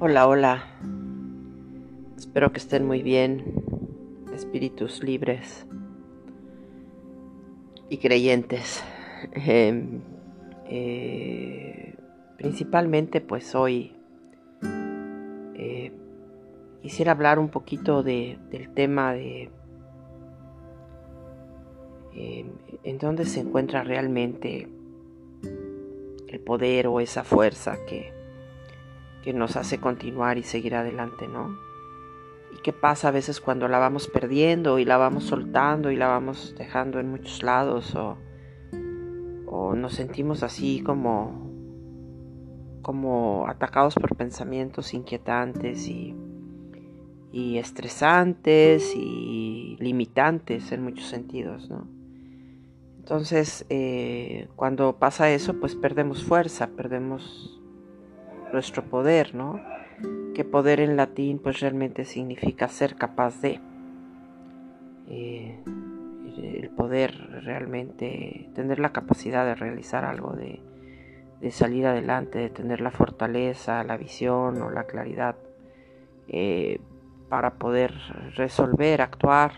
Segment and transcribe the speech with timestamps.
[0.00, 0.64] Hola, hola.
[2.16, 3.64] Espero que estén muy bien,
[4.32, 5.66] espíritus libres
[7.88, 8.84] y creyentes.
[9.32, 10.02] Em,
[10.66, 11.96] eh,
[12.36, 13.96] principalmente, pues hoy
[15.56, 15.90] eh,
[16.80, 19.50] quisiera hablar un poquito de, del tema de
[22.14, 22.52] em,
[22.84, 24.68] en dónde se encuentra realmente
[26.28, 28.16] el poder o esa fuerza que
[29.28, 31.54] que nos hace continuar y seguir adelante, ¿no?
[32.50, 36.08] ¿Y qué pasa a veces cuando la vamos perdiendo y la vamos soltando y la
[36.08, 38.16] vamos dejando en muchos lados o,
[39.44, 41.46] o nos sentimos así como,
[42.80, 46.16] como atacados por pensamientos inquietantes y,
[47.30, 51.86] y estresantes y limitantes en muchos sentidos, ¿no?
[52.96, 57.57] Entonces, eh, cuando pasa eso, pues perdemos fuerza, perdemos
[58.52, 59.60] nuestro poder, ¿no?
[60.34, 63.60] Que poder en latín pues realmente significa ser capaz de.
[65.08, 65.58] Eh,
[66.42, 70.60] el poder realmente, tener la capacidad de realizar algo, de,
[71.50, 75.36] salir adelante, de tener la fortaleza, la visión o la claridad
[76.28, 76.80] eh,
[77.28, 77.94] para poder
[78.36, 79.52] resolver, actuar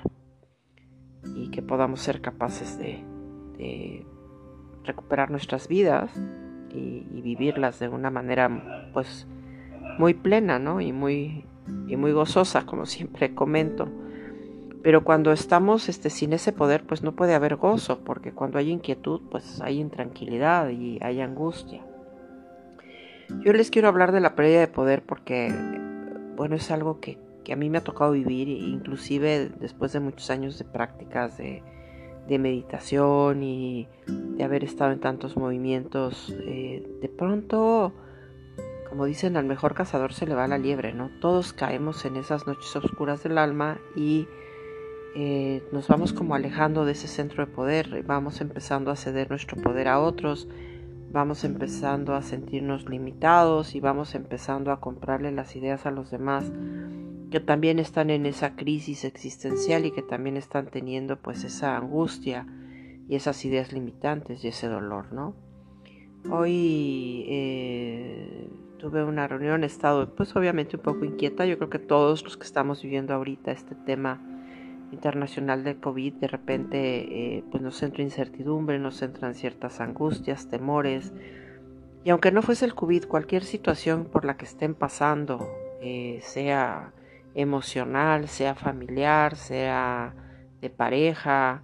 [1.35, 3.05] y que podamos ser capaces de,
[3.59, 4.07] de
[4.85, 6.11] recuperar nuestras vidas
[6.75, 9.27] y, vivirlas de una manera pues
[9.99, 10.81] muy plena, ¿no?
[10.81, 11.45] Y muy,
[11.87, 13.89] y muy gozosa, como siempre comento.
[14.83, 18.71] Pero cuando estamos este, sin ese poder, pues no puede haber gozo, porque cuando hay
[18.71, 21.83] inquietud, pues hay intranquilidad y hay angustia.
[23.45, 25.53] Yo les quiero hablar de la pérdida de poder porque,
[26.37, 30.31] bueno, es algo que, que a mí me ha tocado vivir, inclusive después de muchos
[30.31, 31.63] años de prácticas de,
[32.29, 37.93] de meditación y de haber estado en tantos movimientos, eh, de pronto,
[38.89, 41.11] como dicen, al mejor cazador se le va la liebre, ¿no?
[41.21, 44.29] Todos caemos en esas noches oscuras del alma y
[45.17, 49.61] eh, nos vamos como alejando de ese centro de poder, vamos empezando a ceder nuestro
[49.61, 50.47] poder a otros,
[51.11, 56.51] vamos empezando a sentirnos limitados y vamos empezando a comprarle las ideas a los demás
[57.31, 62.47] que también están en esa crisis existencial y que también están teniendo pues esa angustia
[63.09, 65.35] y esas ideas limitantes y ese dolor, ¿no?
[66.31, 71.79] Hoy eh, tuve una reunión, he estado pues obviamente un poco inquieta, yo creo que
[71.79, 74.21] todos los que estamos viviendo ahorita este tema
[74.93, 76.79] internacional del COVID, de repente
[77.39, 81.13] eh, pues nos entra incertidumbre, nos entran ciertas angustias, temores,
[82.03, 85.47] y aunque no fuese el COVID, cualquier situación por la que estén pasando,
[85.83, 86.93] eh, sea
[87.35, 90.15] emocional, sea familiar, sea
[90.61, 91.63] de pareja,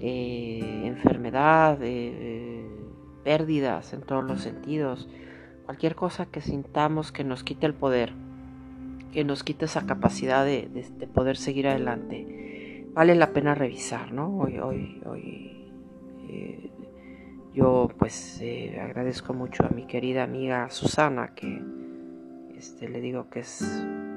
[0.00, 2.66] eh, enfermedad, eh,
[3.22, 5.08] pérdidas en todos los sentidos,
[5.66, 8.12] cualquier cosa que sintamos que nos quite el poder,
[9.12, 10.84] que nos quite esa capacidad de,
[11.14, 12.49] poder seguir adelante,
[12.92, 14.38] vale la pena revisar, ¿no?
[14.38, 15.72] Hoy, hoy, hoy
[16.28, 16.70] eh,
[17.52, 18.42] yo pues
[18.80, 21.62] agradezco mucho a mi querida amiga Susana que
[22.56, 23.62] este, le digo que es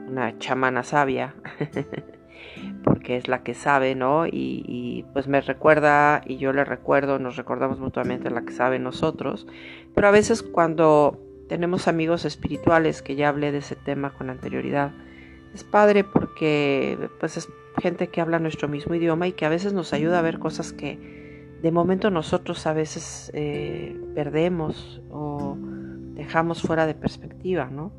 [0.07, 1.34] una chamana sabia,
[2.84, 4.25] porque es la que sabe, ¿no?
[4.28, 9.47] Y, pues me recuerda y yo le recuerdo, nos recordamos mutuamente la que sabe nosotros,
[9.95, 14.91] pero a veces cuando tenemos amigos espirituales, que ya hablé de ese tema con anterioridad,
[15.53, 17.47] es padre porque pues es
[17.81, 20.73] gente que habla nuestro mismo idioma y que a veces nos ayuda a ver cosas
[20.73, 25.57] que de momento nosotros a veces eh, perdemos o
[26.13, 27.91] dejamos fuera de perspectiva, ¿no?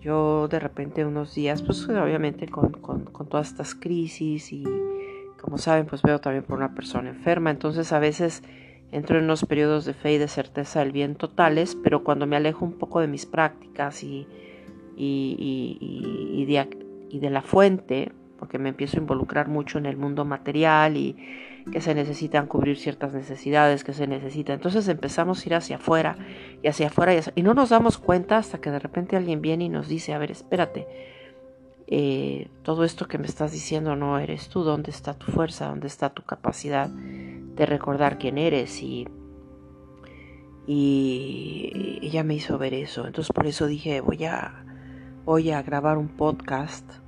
[0.00, 2.72] Yo de repente unos días, pues obviamente con,
[3.28, 4.64] todas estas crisis y
[5.40, 8.42] como saben, pues veo también por una persona enferma, entonces a veces
[8.90, 12.34] entro en unos periodos de fe y de certeza del bien totales, pero cuando me
[12.34, 14.26] alejo un poco de mis prácticas y,
[14.96, 18.10] y de la fuente,
[18.42, 21.16] porque me empiezo a involucrar mucho en el mundo material y
[21.70, 24.54] que se necesitan cubrir ciertas necesidades que se necesitan.
[24.54, 26.16] Entonces empezamos a ir hacia afuera
[26.60, 29.68] y hacia afuera y, no nos damos cuenta hasta que de repente alguien viene y
[29.68, 30.88] nos dice, a ver, espérate,
[31.86, 35.68] eh, todo esto que me estás diciendo no eres tú, ¿dónde está tu fuerza?
[35.68, 38.82] ¿Dónde está tu capacidad de recordar quién eres?
[38.82, 39.06] Y,
[40.66, 43.06] y ella me hizo ver eso.
[43.06, 44.64] Entonces por eso dije, voy a,
[45.24, 47.01] voy a grabar un podcast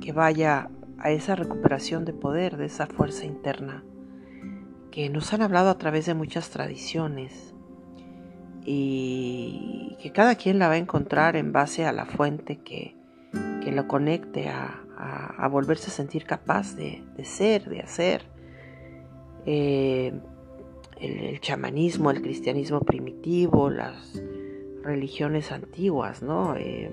[0.00, 3.84] que vaya a esa recuperación de poder, de esa fuerza interna,
[4.90, 7.54] que nos han hablado a través de muchas tradiciones
[8.64, 12.96] y que cada quien la va a encontrar en base a la fuente que,
[13.62, 14.76] que lo conecte a,
[15.50, 18.22] volverse a sentir capaz de, ser, de hacer.
[19.46, 20.12] Eh,
[21.00, 24.22] el, chamanismo, el cristianismo primitivo, las
[24.82, 26.54] religiones antiguas, ¿no?
[26.56, 26.90] Eh,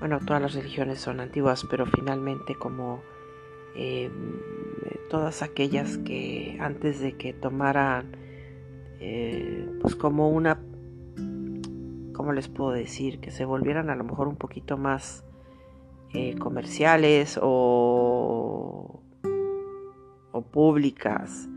[0.00, 3.02] bueno, todas las religiones son antiguas, pero finalmente como
[3.74, 4.12] em,
[5.10, 8.16] todas aquellas que antes de que tomaran,
[9.00, 10.60] eh, pues como una,
[12.12, 13.20] ¿cómo les puedo decir?
[13.20, 15.24] Que se volvieran a lo mejor un poquito más
[16.14, 19.02] eh, comerciales o,
[20.30, 21.48] o públicas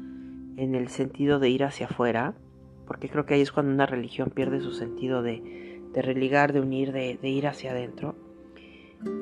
[0.58, 2.34] en el sentido de ir hacia afuera,
[2.88, 6.92] porque creo que ahí es cuando una religión pierde su sentido de, religar, de unir,
[6.92, 8.16] de ir hacia adentro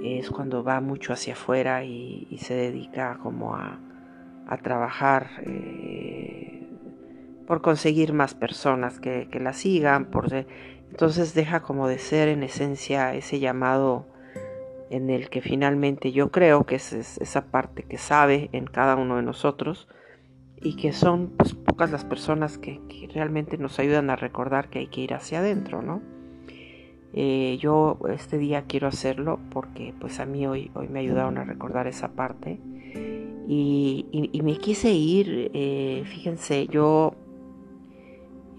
[0.04, 3.80] es cuando va mucho hacia afuera y, se dedica como a,
[4.64, 6.68] trabajar eh,
[7.46, 13.14] por conseguir más personas que, la sigan, por entonces deja como de ser en esencia
[13.14, 14.08] ese llamado
[14.90, 19.18] en el que finalmente yo creo que es, esa parte que sabe en cada uno
[19.18, 19.88] de nosotros
[20.62, 24.80] y que son pues, pocas las personas que, que realmente nos ayudan a recordar que
[24.80, 26.02] hay que ir hacia adentro, ¿no?
[27.14, 31.44] Eh, yo este día quiero hacerlo porque pues a mí hoy, hoy me ayudaron a
[31.44, 32.60] recordar esa parte.
[33.52, 37.16] Y, me quise ir, eh, fíjense, yo,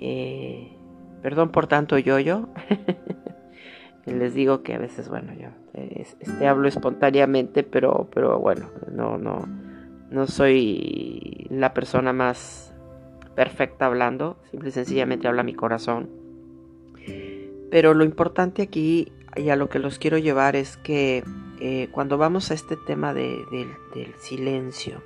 [0.00, 0.76] eh,
[1.23, 2.49] perdón por tanto yo-yo,
[4.05, 9.46] les digo que a veces, bueno, yo este, hablo espontáneamente, pero, pero bueno, no, no,
[10.11, 12.75] no soy la persona más
[13.37, 16.19] perfecta hablando, simple y sencillamente habla mi corazón
[17.70, 21.25] pero lo importante aquí y a lo que los quiero llevar es que
[21.61, 23.46] eh, cuando vamos a este tema del
[24.19, 25.02] silencio,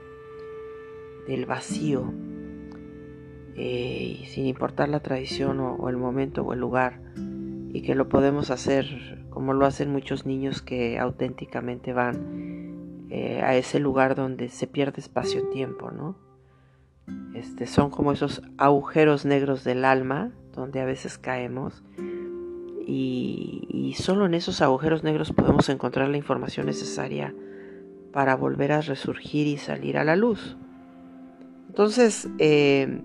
[1.26, 2.12] del vacío,
[3.56, 7.00] eh, sin importar la tradición o, el momento o el lugar,
[7.72, 13.56] y que lo podemos hacer como lo hacen muchos niños que auténticamente van eh, a
[13.56, 16.16] ese lugar donde se pierde espacio-tiempo, ¿no?
[17.34, 21.82] Este, son como esos agujeros negros del alma donde a veces caemos
[22.86, 27.34] y, solo en esos agujeros negros podemos encontrar la información necesaria
[28.12, 30.56] para volver a resurgir y salir a la luz.
[31.68, 33.02] Entonces, eh,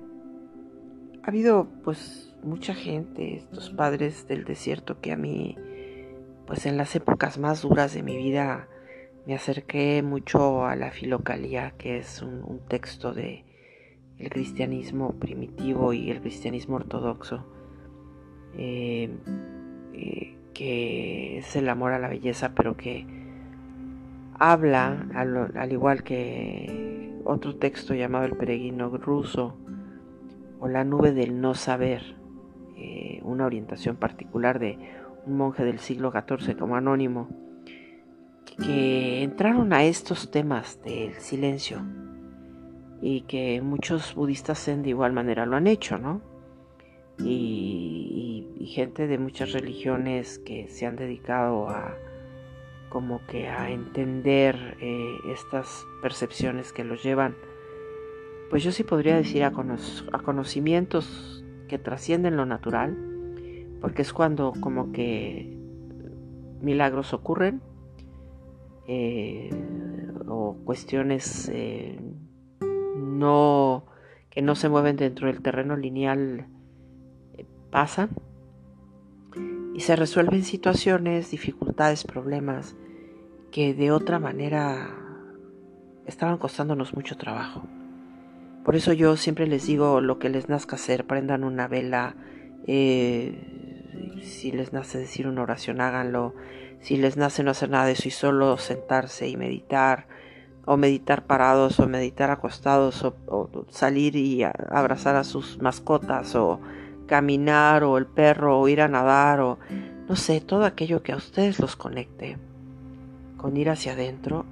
[1.23, 5.57] ha habido pues mucha gente, estos padres del desierto que a mí,
[6.47, 8.67] pues en las épocas más duras de mi vida,
[9.25, 13.45] me acerqué mucho a la filocalía, que es un, texto de
[14.17, 17.45] el cristianismo primitivo y el cristianismo ortodoxo.
[18.57, 19.09] Eh,
[19.93, 23.05] eh, que es el amor a la belleza, pero que
[24.39, 29.55] habla, al, igual que otro texto llamado El peregrino ruso
[30.59, 32.15] o La nube del no saber,
[32.77, 34.77] eh, una orientación particular de
[35.25, 37.29] un monje del siglo XIV como anónimo,
[38.57, 41.81] que entraron a estos temas del silencio
[43.01, 46.21] y que muchos budistas zen de igual manera lo han hecho, ¿no?
[47.23, 51.97] Y, gente de muchas religiones que se han dedicado a
[52.89, 57.35] como que a entender eh, estas percepciones que los llevan,
[58.49, 62.95] pues yo sí podría decir a, conocimientos que trascienden lo natural,
[63.81, 65.55] porque es cuando como que
[66.61, 67.61] milagros ocurren
[68.87, 69.49] eh,
[70.27, 71.99] o cuestiones eh,
[72.97, 73.85] no
[74.29, 76.47] que no se mueven dentro del terreno lineal
[77.69, 78.09] pasan
[79.73, 82.75] y se resuelven situaciones, dificultades, problemas
[83.51, 84.89] que de otra manera
[86.05, 87.63] estaban costándonos mucho trabajo.
[88.65, 92.15] Por eso yo siempre les digo lo que les nazca hacer, prendan una vela,
[92.67, 96.35] eh, si les nace decir una oración, háganlo,
[96.81, 100.07] si les nace no hacer nada de eso y solo sentarse y meditar,
[100.65, 106.59] o meditar parados, o meditar acostados, o, o salir y abrazar a sus mascotas, o
[107.09, 109.57] caminar o el perro o ir a nadar o
[110.07, 112.37] no sé, todo aquello que a ustedes los conecte
[113.35, 114.45] con ir hacia adentro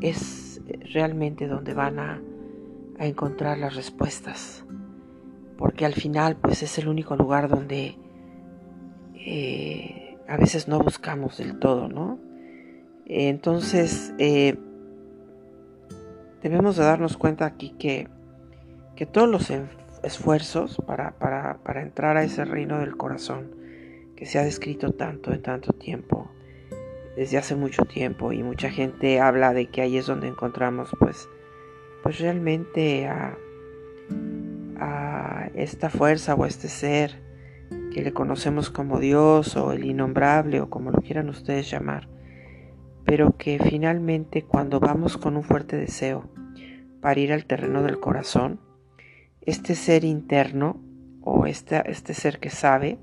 [0.00, 2.22] es realmente donde van a,
[2.98, 4.64] encontrar las respuestas.
[5.56, 7.96] Porque al final pues es el único lugar donde
[9.14, 12.18] eh, a veces no buscamos del todo, ¿no?
[13.06, 14.58] Entonces eh,
[16.42, 18.08] debemos de darnos cuenta aquí que,
[18.96, 19.48] que todos los
[20.02, 23.54] esfuerzos para, para, entrar a ese reino del corazón
[24.16, 26.30] que se ha descrito tanto en tanto tiempo,
[27.16, 31.28] desde hace mucho tiempo y mucha gente habla de que ahí es donde encontramos pues,
[32.02, 33.36] pues realmente a
[35.54, 37.20] esta fuerza o este ser
[37.92, 42.08] que le conocemos como Dios o el innombrable o como lo quieran ustedes llamar,
[43.04, 46.28] pero que finalmente cuando vamos con un fuerte deseo
[47.00, 48.60] para ir al terreno del corazón,
[49.48, 50.78] este ser interno
[51.22, 52.98] o este, ser que sabe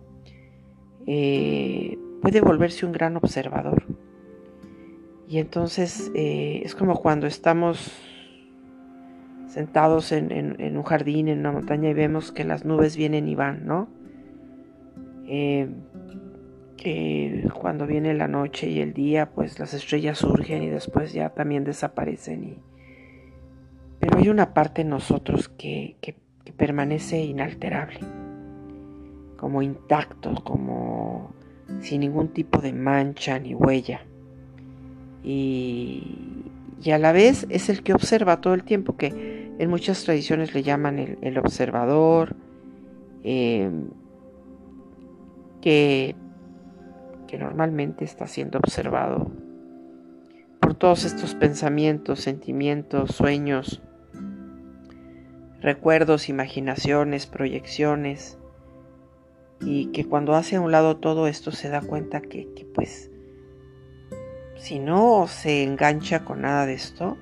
[1.08, 3.84] eh, puede volverse un gran observador.
[5.28, 7.92] Y entonces eh, es como cuando estamos
[9.48, 13.66] sentados en, un jardín, en una montaña y vemos que las nubes vienen y van,
[13.66, 13.88] ¿no?
[15.28, 15.68] Eh,
[16.78, 21.30] que cuando viene la noche y el día, pues las estrellas surgen y después ya
[21.30, 22.44] también desaparecen.
[22.44, 22.58] Y...
[24.00, 28.00] Pero hay una parte en nosotros que, que permanece inalterable,
[29.38, 31.34] como intacto, como
[31.82, 34.02] sin ningún tipo de mancha ni huella.
[35.24, 36.46] Y,
[36.84, 40.54] y a la vez es el que observa todo el tiempo, que en muchas tradiciones
[40.54, 42.36] le llaman el, observador,
[43.24, 43.72] eh,
[45.62, 46.16] que,
[47.28, 49.32] que normalmente está siendo observado
[50.60, 53.82] por todos estos pensamientos, sentimientos, sueños,
[55.66, 58.38] recuerdos, imaginaciones, proyecciones,
[59.60, 63.10] y que cuando hace a un lado todo esto se da cuenta que, pues
[64.58, 67.18] si no se engancha con nada de esto,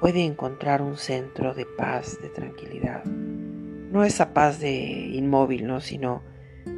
[0.00, 3.04] puede encontrar un centro de paz, de tranquilidad.
[3.04, 4.72] No esa paz de
[5.12, 5.80] inmóvil, ¿no?
[5.80, 6.22] sino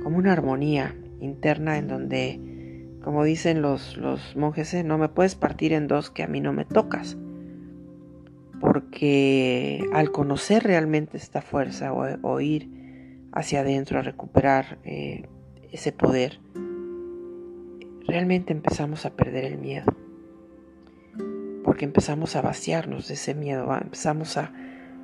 [0.03, 4.83] como una armonía interna en donde, como dicen los, los monjes, ¿eh?
[4.83, 7.17] no me puedes partir en dos que a mí no me tocas.
[8.73, 12.71] Porque al conocer realmente esta fuerza o, ir
[13.31, 15.29] hacia adentro a recuperar eh,
[15.73, 16.41] ese poder,
[18.07, 19.93] realmente empezamos a perder el miedo.
[21.63, 24.51] Porque empezamos a vaciarnos de ese miedo, empezamos a,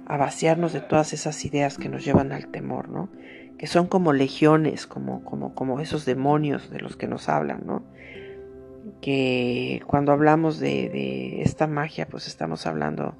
[0.06, 3.10] vaciarnos de todas esas ideas que nos llevan al temor, ¿no?
[3.58, 7.82] Que son como legiones, como, como, como esos demonios de los que nos hablan, ¿no?
[9.02, 13.14] Que cuando hablamos de, esta magia, pues estamos hablando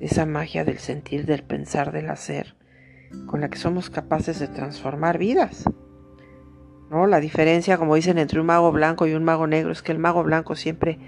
[0.00, 2.54] esa magia del sentir, del pensar, del hacer,
[3.26, 5.64] con la que somos capaces de transformar vidas.
[6.90, 7.06] ¿no?
[7.06, 9.98] La diferencia, como dicen, entre un mago blanco y un mago negro es que el
[9.98, 10.98] mago blanco siempre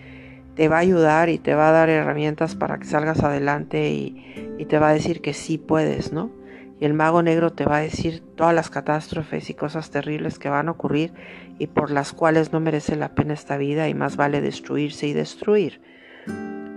[0.55, 4.57] te va a ayudar y te va a dar herramientas para que salgas adelante y,
[4.59, 6.33] y, te va a decir que sí puedes, ¿no?
[6.81, 10.49] Y el mago negro te va a decir todas las catástrofes y cosas terribles que
[10.49, 11.13] van a ocurrir
[11.59, 15.13] y por las cuales no merece la pena esta vida y más vale destruirse y
[15.13, 15.81] destruir.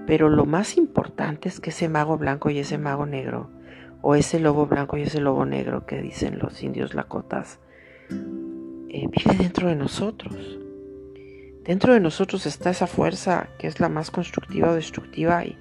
[0.08, 3.50] Pero lo más importante es que ese mago blanco y ese mago negro,
[4.02, 7.60] o ese lobo blanco y ese lobo negro que dicen los indios lakotas,
[8.10, 10.60] eh, vive dentro de nosotros.
[11.64, 15.58] Dentro de nosotros está esa fuerza que es la más constructiva o destructiva y,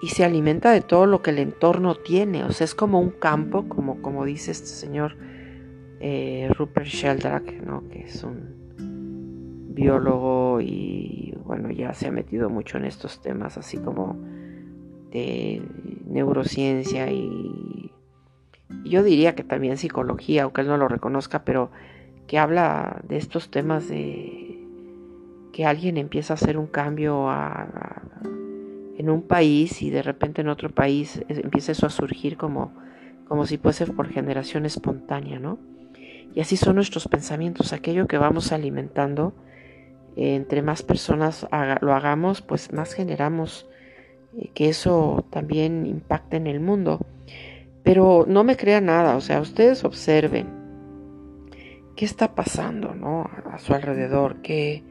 [0.00, 2.44] y se alimenta de todo lo que el entorno tiene.
[2.44, 5.16] O sea, es como un campo, como, como dice este señor
[6.00, 7.88] eh, Rupert Sheldrake, ¿no?
[7.88, 8.63] que es un
[9.74, 14.16] biólogo y bueno, ya se ha metido mucho en estos temas así como
[15.10, 15.62] de
[16.06, 17.90] neurociencia y
[18.84, 21.70] yo diría que también psicología, aunque él no lo reconozca, pero
[22.26, 24.58] que habla de estos temas de
[25.52, 27.28] que alguien empieza a hacer un cambio
[28.96, 32.72] en un país y de repente en otro país empieza eso a surgir como,
[33.28, 35.58] como si fuese por generación espontánea, ¿no?
[36.34, 39.32] Y así son nuestros pensamientos, aquello que vamos alimentando,
[40.16, 41.46] entre más personas
[41.80, 43.66] lo hagamos, pues más generamos
[44.36, 47.00] eh, que eso también impacte en el mundo.
[47.82, 50.46] Pero no me crea nada, o sea, ustedes observen
[51.96, 53.28] qué está pasando ¿no?
[53.50, 54.82] a su alrededor, ¿Qué,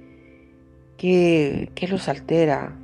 [0.98, 2.76] qué, qué los altera,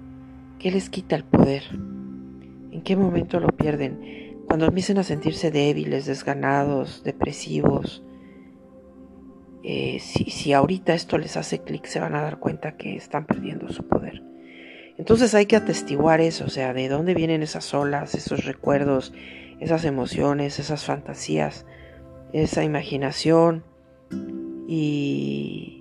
[0.58, 6.08] qué les quita el poder, en qué momento lo pierden, cuando empiecen a sentirse débiles,
[6.08, 8.03] desganados, depresivos.
[9.63, 13.69] Eh, si, ahorita esto les hace clic, se van a dar cuenta que están perdiendo
[13.69, 14.23] su poder.
[14.97, 19.13] Entonces hay que atestiguar eso, o sea, de dónde vienen esas olas, esos recuerdos,
[19.59, 21.65] esas emociones, esas fantasías,
[22.33, 23.63] esa imaginación,
[24.67, 25.75] y,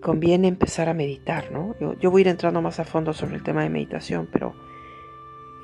[0.00, 1.74] conviene empezar a meditar, ¿no?
[1.98, 4.54] Yo, voy a ir entrando más a fondo sobre el tema de meditación, pero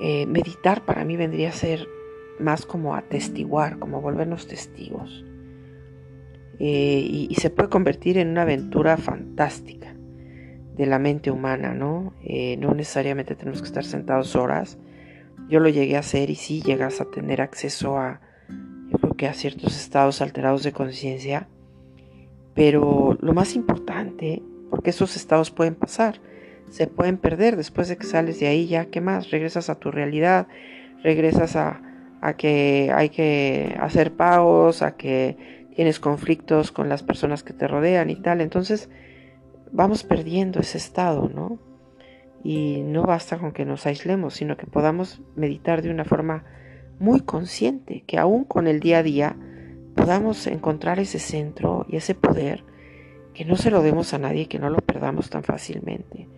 [0.01, 1.87] eh, meditar para mí vendría a ser
[2.39, 5.25] más como atestiguar, como volvernos testigos.
[6.61, 9.97] Eh, y, se puede convertir en una aventura fantástica
[10.77, 12.15] de la mente humana, ¿no?
[12.23, 14.79] Eh, no necesariamente tenemos que estar sentados horas.
[15.49, 18.21] Yo lo llegué a hacer y sí llegas a tener acceso a,
[18.91, 21.49] yo creo que a ciertos estados alterados de conciencia
[22.55, 26.21] pero lo más importante, porque esos estados pueden pasar,
[26.69, 29.31] se pueden perder después de que sales de ahí, ya, ¿qué más?
[29.31, 30.47] Regresas a tu realidad,
[31.03, 31.81] regresas a,
[32.37, 38.11] que hay que hacer pagos, a que tienes conflictos con las personas que te rodean
[38.11, 38.41] y tal.
[38.41, 38.89] Entonces
[39.73, 41.59] vamos perdiendo ese estado, ¿no?
[42.43, 46.45] Y no basta con que nos aislemos, sino que podamos meditar de una forma
[46.99, 49.37] muy consciente, que aún con el día a día,
[49.95, 52.65] podamos encontrar ese centro y ese poder
[53.35, 56.29] que no se lo demos a nadie, que no lo perdamos tan fácilmente.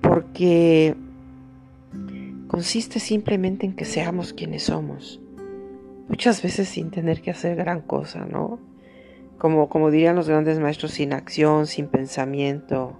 [0.00, 0.94] Porque
[2.46, 5.20] consiste simplemente en que seamos quienes somos.
[6.08, 8.58] Muchas veces sin tener que hacer gran cosa, ¿no?
[9.38, 12.98] Como, como dirían los grandes maestros, sin acción, sin pensamiento,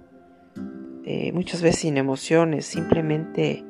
[1.05, 3.65] eh, muchas veces sin emociones, simplemente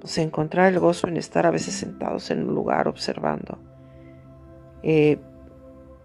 [0.00, 3.58] pues, encontrar el gozo en estar a veces sentados en un lugar observando.
[4.82, 5.20] Eh,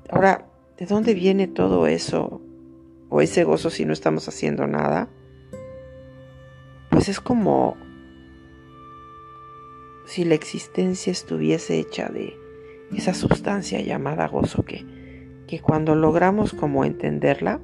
[0.09, 2.41] ahora, ¿de dónde viene todo eso?
[3.09, 5.09] O ese gozo si no estamos haciendo nada.
[6.91, 7.75] Pues es como
[10.05, 12.37] si la existencia estuviese hecha de
[12.95, 14.85] esa sustancia llamada gozo que,
[15.47, 17.59] que cuando logramos como entenderla,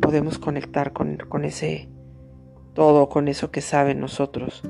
[0.00, 1.88] podemos conectar con, con ese
[2.74, 4.62] todo, con eso que saben nosotros.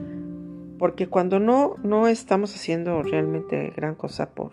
[0.79, 4.53] Porque cuando no, no estamos haciendo realmente gran cosa por,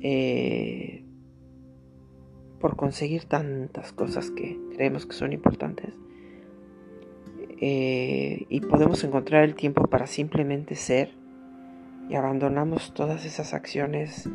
[0.00, 1.04] eh,
[2.60, 5.94] por conseguir tantas cosas que creemos que son importantes,
[7.58, 11.10] eh, y podemos encontrar el tiempo para simplemente ser
[12.08, 14.28] y abandonamos todas esas acciones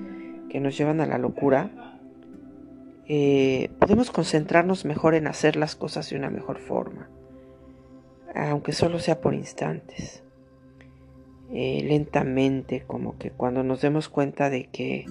[0.50, 1.72] que nos llevan a la locura,
[3.08, 7.10] eh, podemos concentrarnos mejor en hacer las cosas de una mejor forma,
[8.36, 10.24] aunque solo sea por instantes,
[11.54, 15.06] eh, lentamente, como que cuando nos demos cuenta de que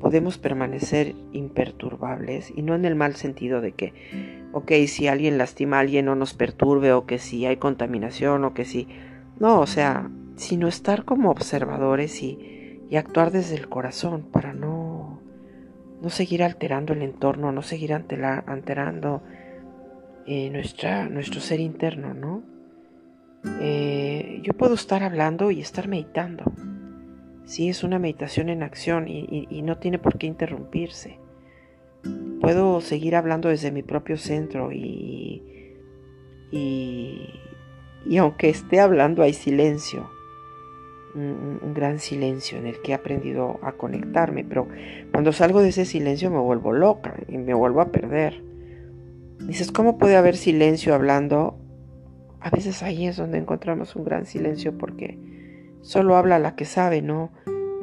[0.00, 3.92] podemos permanecer imperturbables y no en el mal sentido de que,
[4.52, 8.54] ok, si alguien lastima a alguien no nos perturbe o que si hay contaminación o
[8.54, 8.86] que si...
[9.40, 12.52] No, o sea, sino estar como observadores y,
[12.96, 15.20] actuar desde el corazón para no,
[16.00, 19.22] no seguir alterando el entorno, no seguir alterando
[20.26, 22.42] eh, nuestro ser interno, ¿no?
[23.60, 26.44] Eh, yo puedo estar hablando y estar meditando
[27.46, 31.20] Sí, es una meditación en acción y, no tiene por qué interrumpirse.
[32.40, 35.76] Puedo seguir hablando desde mi propio centro y,
[36.50, 40.10] y, aunque esté hablando hay silencio,
[41.16, 44.68] un, gran silencio en el que he aprendido a conectarme, pero
[45.12, 48.42] cuando salgo de ese silencio me vuelvo loca y me vuelvo a perder.
[49.40, 51.58] Dices, ¿cómo puede haber silencio hablando?
[52.40, 55.18] A veces ahí es donde encontramos un gran silencio porque
[55.86, 57.30] Solo habla la que sabe, no,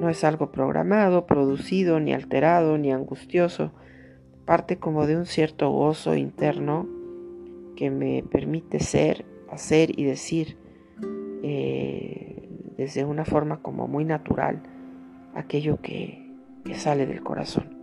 [0.02, 3.72] no es algo programado, producido, ni alterado, ni angustioso.
[4.44, 6.86] Parte como de un cierto gozo interno
[7.78, 10.58] que me permite ser, hacer y decir
[11.44, 12.33] eh,
[12.78, 14.62] desde una forma como muy natural
[15.36, 16.22] aquello que,
[16.76, 17.78] sale del corazón.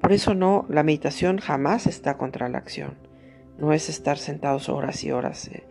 [0.00, 2.94] Por eso no, la meditación jamás está contra la acción.
[3.58, 5.48] No es estar sentados horas y horas.
[5.48, 5.64] Eh,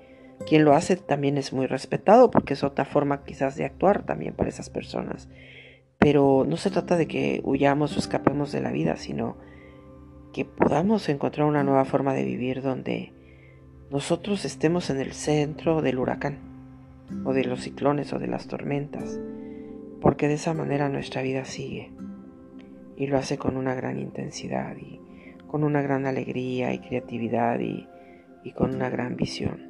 [0.46, 4.36] quien lo hace también es muy respetado porque es otra forma quizás de actuar también
[4.36, 5.28] para esas personas.
[5.98, 9.38] Pero no se trata de que huyamos o escapemos de la vida, sino
[10.32, 13.12] que podamos encontrar una nueva forma de vivir donde
[13.90, 16.49] nosotros estemos en el centro del huracán
[17.26, 19.20] o de los ciclones o de las tormentas,
[20.02, 21.92] porque de esa manera nuestra vida sigue
[23.00, 25.00] y lo hace con una gran intensidad y
[25.48, 27.88] con una gran alegría y creatividad y,
[28.56, 29.70] con una gran visión.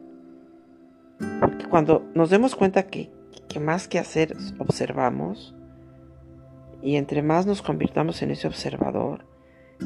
[1.40, 3.12] Porque cuando nos demos cuenta que,
[3.60, 5.56] más que hacer observamos,
[6.82, 9.26] y entre más nos convirtamos en ese observador,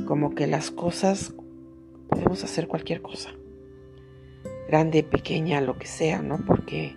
[0.05, 1.33] como que las cosas
[2.07, 3.31] podemos hacer cualquier cosa,
[4.67, 6.37] grande, pequeña, lo que sea, ¿no?
[6.45, 6.95] Porque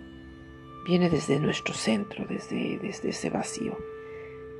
[0.87, 3.77] viene desde nuestro centro, desde, desde ese vacío.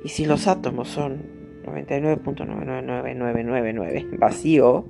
[0.04, 1.22] Y si los átomos son
[1.64, 4.84] 99.999999 vacío,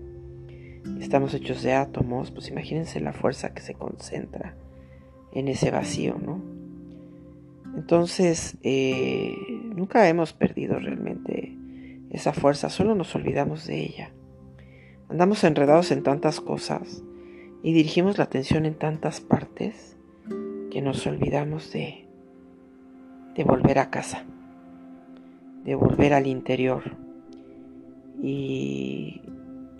[1.01, 4.57] estamos hechos de átomos, pues imagínense la fuerza que se concentra
[5.33, 6.43] en ese vacío, ¿no?
[7.77, 9.37] Entonces, eh,
[9.77, 11.57] nunca hemos perdido realmente
[12.11, 14.11] esa fuerza, solo nos olvidamos de ella.
[15.09, 17.05] Andamos enredados en tantas cosas
[17.63, 19.98] y dirigimos la atención en tantas partes
[20.71, 22.07] que nos olvidamos de,
[23.35, 24.25] de volver a casa,
[25.65, 26.97] de volver al interior.
[28.21, 29.23] Y,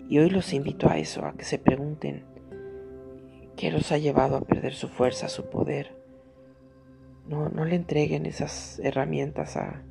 [0.07, 2.23] y hoy los invito a eso, a que se pregunten,
[3.59, 5.93] ¿Qué los ha llevado a perder su fuerza, su poder?
[7.27, 9.83] No, no le entreguen esas herramientas a,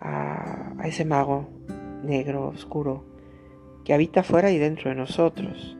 [0.00, 1.48] a, ese mago
[2.02, 3.04] negro, oscuro,
[3.84, 5.76] que habita fuera y dentro de nosotros.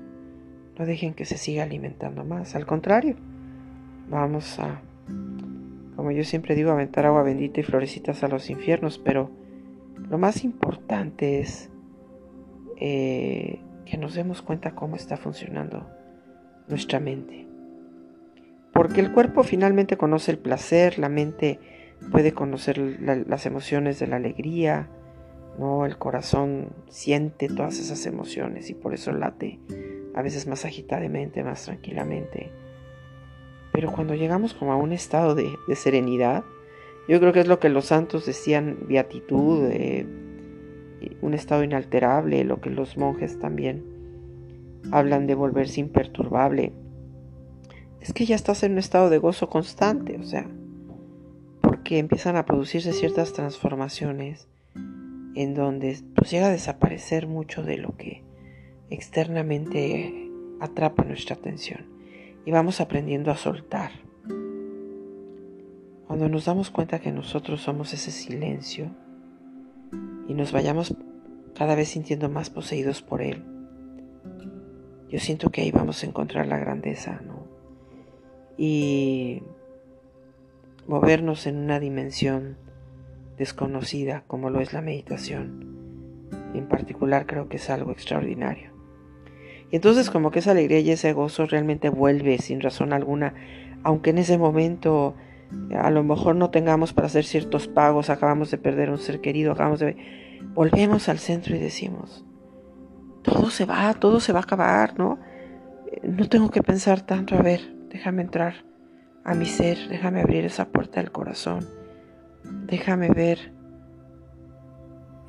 [0.79, 2.55] No dejen que se siga alimentando más.
[2.55, 3.17] Al contrario,
[4.09, 4.81] vamos a,
[5.97, 9.31] como yo siempre digo, aventar agua bendita y florecitas a los infiernos, pero
[10.11, 11.71] lo más importante es
[12.79, 15.89] eh, que nos demos cuenta cómo está funcionando
[16.69, 17.47] nuestra mente.
[18.73, 21.61] Porque el cuerpo finalmente conoce el placer, la mente
[22.11, 24.89] puede conocer las emociones de la alegría,
[25.59, 29.61] No, el corazón siente todas esas emociones y por eso late
[30.15, 32.51] a veces más agitadamente, más tranquilamente.
[33.75, 36.45] Pero cuando llegamos como a un estado de, serenidad,
[37.09, 39.69] yo creo que es lo que los santos decían, beatitud,
[41.21, 43.85] un estado inalterable, lo que los monjes también
[44.93, 46.73] hablan de volverse imperturbable.
[48.01, 50.49] Es que ya estás en un estado de gozo constante, o sea,
[51.61, 54.47] porque empiezan a producirse ciertas transformaciones
[55.35, 58.23] en donde pues llega a desaparecer mucho de lo que
[58.89, 61.94] externamente atrapa nuestra atención
[62.45, 63.93] y vamos aprendiendo a soltar.
[66.07, 68.91] Cuando nos damos cuenta que nosotros somos ese silencio
[70.29, 70.95] y nos vayamos
[71.57, 73.43] cada vez sintiendo más poseídos por él,
[75.09, 77.47] yo siento que ahí vamos a encontrar la grandeza, ¿no?
[78.57, 79.43] Y
[80.87, 82.57] movernos en una dimensión
[83.39, 85.75] desconocida como lo es la meditación.
[86.55, 88.74] En particular creo que es algo extraordinario.
[89.75, 93.35] Entonces como que esa alegría y ese gozo realmente vuelve sin razón alguna,
[93.83, 95.15] aunque en ese momento
[95.77, 99.53] a lo mejor no tengamos para hacer ciertos pagos, acabamos de perder un ser querido,
[99.53, 99.97] acabamos de...
[100.55, 102.25] Volvemos al centro y decimos,
[103.23, 105.19] todo se va, todo se va a acabar, ¿no?
[106.03, 108.65] No tengo que pensar tanto, a ver, déjame entrar
[109.25, 111.67] a mi ser, déjame abrir esa puerta del corazón
[112.45, 113.53] déjame ver.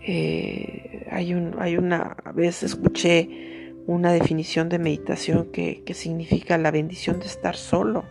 [0.07, 3.54] Eh, hay, un, hay una vez escuché
[3.87, 8.05] una definición de meditación que, significa la bendición de estar solo,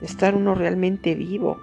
[0.00, 1.58] de estar uno realmente vivo,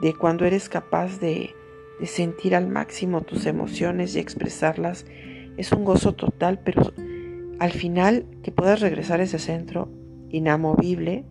[0.00, 1.54] de cuando eres capaz de,
[1.98, 5.04] de sentir al máximo tus emociones y expresarlas.
[5.56, 6.92] Es un gozo total, pero
[7.58, 9.88] al final que puedas regresar a ese centro
[10.30, 11.24] inamovible,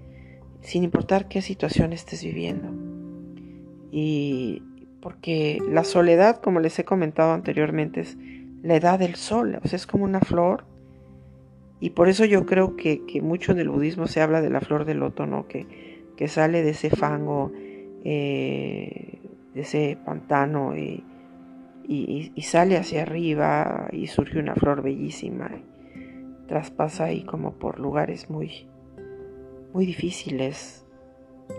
[0.62, 2.70] sin importar qué situación estés viviendo.
[3.92, 4.62] Y
[5.02, 8.18] porque la soledad, como les he comentado anteriormente, es
[8.62, 10.66] la edad del sol, es como una flor.
[11.80, 14.86] Y por eso yo creo que, mucho en el budismo se habla de la flor
[14.86, 15.48] del loto, ¿no?
[15.48, 17.52] Que, que sale de ese fango,
[18.04, 19.20] eh,
[19.54, 21.04] de ese pantano y,
[21.88, 25.50] y, sale hacia arriba y surge una flor bellísima.
[26.48, 28.68] traspasa ahí como por lugares muy,
[29.74, 30.86] muy difíciles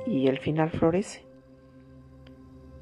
[0.06, 1.24] y al final florece.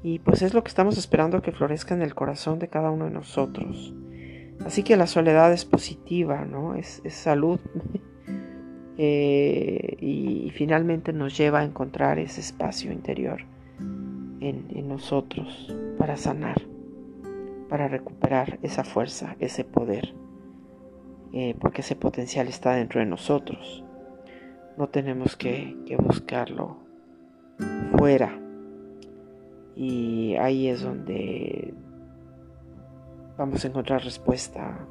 [0.03, 3.05] Y pues es lo que estamos esperando que florezca en el corazón de cada uno
[3.05, 3.93] de nosotros.
[4.65, 6.75] Así que la soledad es positiva, ¿no?
[6.75, 7.59] Es, salud.
[9.01, 13.45] Eh, y, finalmente nos lleva a encontrar ese espacio interior
[14.41, 16.61] en, nosotros para sanar,
[17.69, 20.13] para recuperar esa fuerza, ese poder.
[21.31, 23.85] Eh, porque ese potencial está dentro de nosotros.
[24.77, 26.79] No tenemos que buscarlo
[27.97, 28.37] fuera
[29.79, 31.73] y ahí es donde
[33.39, 34.85] vamos a encontrar respuesta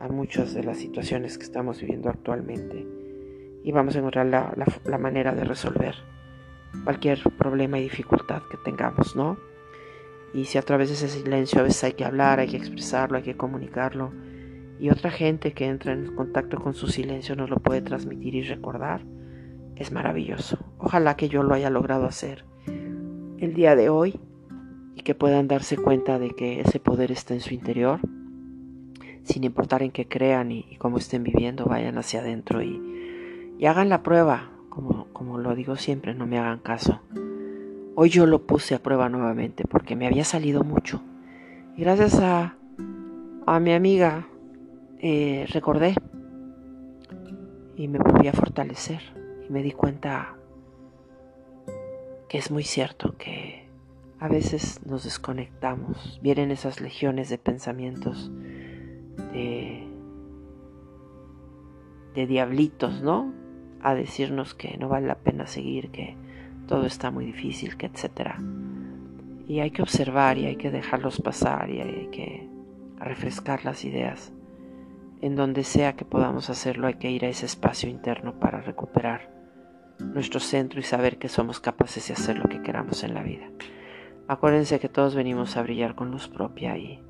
[0.00, 2.84] a muchas de las situaciones que estamos viviendo actualmente
[3.62, 5.94] y vamos a encontrar la, manera de resolver
[6.82, 9.38] cualquier problema y dificultad que tengamos, ¿no?
[10.34, 13.18] Y si a través de ese silencio a veces hay que hablar, hay que expresarlo,
[13.18, 14.12] hay que comunicarlo,
[14.80, 18.42] y otra gente que entra en contacto con su silencio nos lo puede transmitir y
[18.42, 19.02] recordar,
[19.76, 20.58] es maravilloso.
[20.78, 24.18] Ojalá que yo lo haya logrado hacer el día de hoy
[25.04, 28.00] que puedan darse cuenta de que ese poder está en su interior,
[29.22, 32.80] sin importar en qué crean y, cómo estén viviendo, vayan hacia adentro y,
[33.64, 37.00] hagan la prueba, como, como lo digo siempre, no me hagan caso.
[37.94, 41.00] Hoy yo lo puse a prueba nuevamente porque me había salido mucho.
[41.76, 42.56] Y gracias a,
[43.46, 44.26] a mi amiga
[44.98, 45.94] eh, recordé
[47.76, 49.00] y me volví a fortalecer
[49.48, 50.34] y me di cuenta
[52.34, 53.63] es muy cierto que
[54.20, 58.30] a veces nos desconectamos, vienen esas legiones de pensamientos
[59.32, 59.86] de,
[62.14, 63.32] diablitos, ¿no?
[63.82, 66.16] A decirnos que no vale la pena seguir, que
[66.68, 68.40] todo está muy difícil, que etcétera.
[69.46, 72.48] Y hay que observar y hay que dejarlos pasar y hay que
[72.98, 74.32] refrescar las ideas.
[75.20, 79.30] En donde sea que podamos hacerlo hay que ir a ese espacio interno para recuperar
[79.98, 83.48] nuestro centro y saber que somos capaces de hacer lo que queramos en la vida.
[84.26, 87.02] Acuérdense que todos venimos a brillar con luz propia y,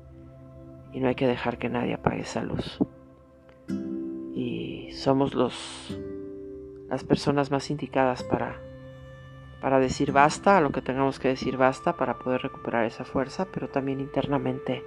[0.91, 2.79] y no hay que dejar que nadie apague esa luz.
[4.33, 5.97] Y somos los,
[6.89, 8.59] las personas más indicadas para,
[9.61, 13.47] para decir basta a lo que tengamos que decir basta para poder recuperar esa fuerza,
[13.53, 14.83] pero también internamente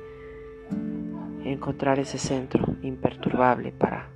[1.45, 4.11] encontrar ese centro imperturbable para,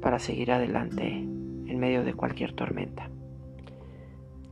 [0.00, 3.10] para seguir adelante en medio de cualquier tormenta.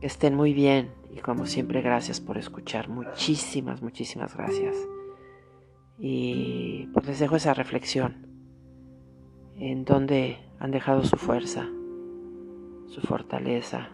[0.01, 2.89] Que estén muy bien y como siempre gracias por escuchar.
[2.89, 4.75] Muchísimas, muchísimas gracias.
[5.99, 8.27] Y pues les dejo esa reflexión.
[9.57, 11.67] En dónde han dejado su fuerza,
[12.87, 13.89] su fortaleza,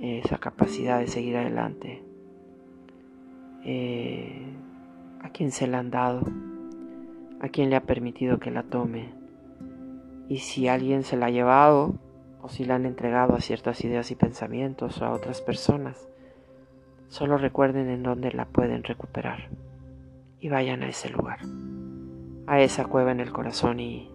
[0.00, 2.02] esa capacidad de seguir adelante.
[3.64, 4.46] Eh,
[5.20, 6.22] a quién se la han dado,
[7.40, 9.12] a quién le ha permitido que la tome.
[10.28, 11.94] Y si alguien se la ha llevado
[12.42, 16.08] o si la han entregado a ciertas ideas y pensamientos o a otras personas,
[17.08, 19.48] solo recuerden en dónde la pueden recuperar
[20.40, 21.40] y vayan a ese lugar,
[22.46, 24.10] a esa cueva en el corazón y,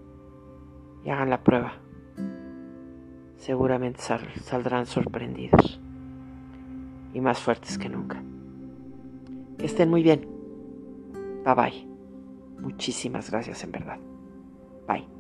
[1.06, 1.74] hagan la prueba.
[3.36, 5.82] Seguramente saldrán sorprendidos
[7.14, 8.24] y más fuertes que nunca.
[9.58, 10.26] Que estén muy bien.
[11.44, 11.88] Bye bye.
[12.62, 13.98] Muchísimas gracias en verdad.
[14.88, 15.12] Bye.